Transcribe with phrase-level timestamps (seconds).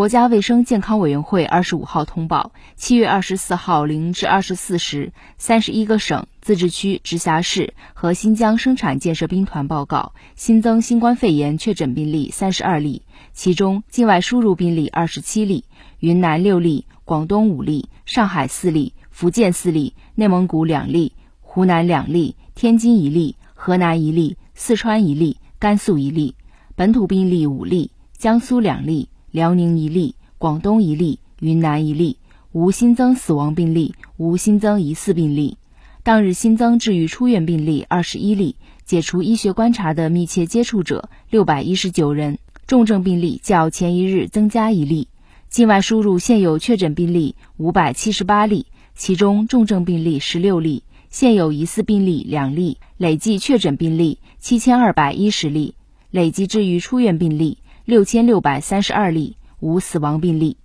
[0.00, 13.02] 国家卫生健康委员会二十五号通报，七月二十四号零至二十四时，三十一个省、自治区、直辖市和新疆生产建设兵团报告新增新冠肺炎确诊病例三十二例，
[13.34, 15.66] 其中境外输入病例二十七例，
[15.98, 21.12] 云南六例，广东五例，上海四例，福建四例，内蒙古两例，
[21.42, 26.36] 湖南两例，天津一例，河南一例，四川一例，甘肃一例，
[26.74, 29.10] 本土病例五例，江苏两例。
[29.30, 32.16] 辽宁一例，广东一例，云南一例，
[32.50, 35.56] 无新增死亡病例，无新增疑似病例。
[36.02, 45.06] 当日新增治愈出院病例二十一例，解除医学观察的密切接触者六百一十九人，重症病例较前一日增加一例。
[45.48, 48.66] 境外输入现有确诊病例五百七十八例，
[48.96, 55.76] 其中重症病例十六例，现有疑似病例两例，累计确诊病例七千二百一十例，
[56.10, 57.58] 累计治愈出院病例。
[57.84, 60.58] 六千六百三十二例，无死亡病例。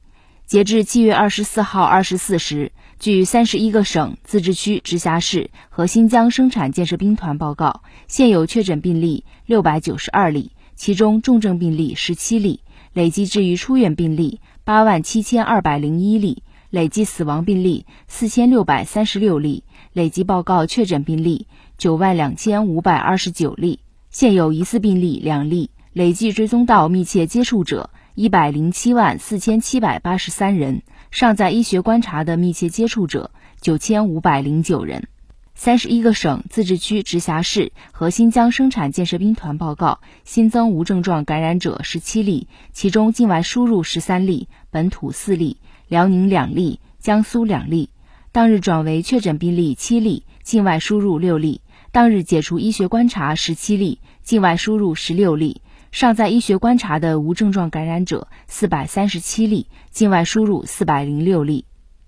[0.45, 12.59] 截至七月二十四号二十四时，据三十一个省、自治区、直辖市和新疆生产建设兵团报告，现有确诊病例六百九十二例，其中重症病例十七例，
[12.93, 19.63] 累计治愈出院病例八万七千二百零一例，累计死亡病例四千六百三十六例，
[19.93, 23.79] 累计报告确诊病例九万两千五百二十九例，
[24.11, 25.71] 现有疑似病例两例。
[25.95, 35.07] 累计追踪到密切接触者一百零七万四千七百八十三人，尚在医学观察的密切接触者九千五百零九人。
[35.53, 47.89] 三十一个省、自治区、直辖市和新疆生产建设兵团报告新增无症状感染者十七例，其中境外输入十三例，本土四例，辽宁两例，江苏两例。
[48.33, 51.61] 当日转为确诊病例七例，境外输入六例。
[51.93, 55.61] 当日解除医学观察十七例，境外输入十六例。
[55.95, 61.63] 尚在医学观察的无症状感染者四百三十七例，境外输入四百零六例。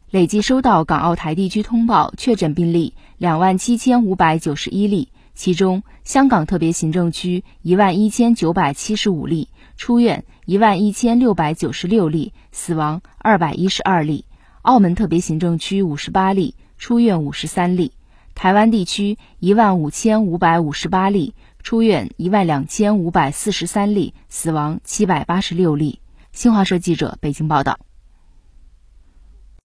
[0.09, 14.25] 累计收到港澳台地区通报确诊病例两万七千五百九十一例，其中香港特别行政区一万一千九百七十五例，出院一万一千六百九十六例，死亡二百一十二例；
[14.63, 17.91] 澳门特别行政区五十八例，出院五十三例；
[18.35, 21.33] 台湾地区一万五千五百五十八例。
[21.67, 25.99] 出院一万两千五百四十三例，死亡七百八十六例。
[26.31, 27.77] 新华社记者北京报道。